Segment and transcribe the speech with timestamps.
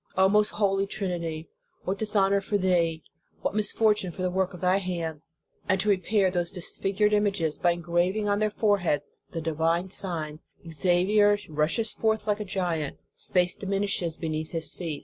[0.17, 1.47] O most holy Trinity!
[1.83, 3.03] What dishonor for Thee!
[3.43, 5.37] What misfor tune for the work of Thy hands!
[5.69, 11.37] And to repair those disfigured images by engraving on their foreheads the divine sign, Xavier
[11.49, 12.97] rushes forward like a giant.
[13.13, 14.99] Space dimin ishes beneath his feet.